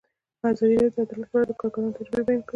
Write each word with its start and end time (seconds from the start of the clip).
ازادي 0.51 0.75
راډیو 0.77 0.93
د 0.93 0.97
عدالت 1.03 1.27
په 1.31 1.35
اړه 1.37 1.45
د 1.49 1.51
کارګرانو 1.59 1.95
تجربې 1.97 2.23
بیان 2.27 2.39
کړي. 2.43 2.49